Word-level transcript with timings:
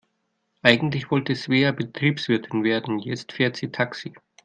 Eigentlich 0.63 1.11
wollte 1.11 1.35
Svea 1.35 1.71
Betriebswirtin 1.73 2.63
werden, 2.63 2.97
jetzt 2.97 3.33
fährt 3.33 3.55
sie 3.55 3.71
Taxi. 3.71 4.15